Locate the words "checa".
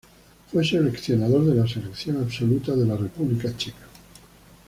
3.55-3.85